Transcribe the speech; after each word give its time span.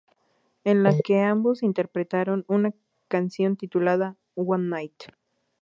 En 0.63 0.81
la 0.81 0.97
que 0.99 1.21
ambos 1.21 1.61
interpretaron 1.61 2.43
una 2.47 2.73
canción 3.07 3.55
titulada 3.55 4.17
"One 4.33 4.67
Night". 4.67 5.03